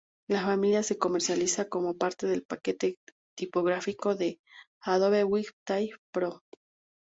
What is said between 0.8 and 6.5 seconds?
se comercializa como parte del paquete tipográfico de Adobe Web Type Pro.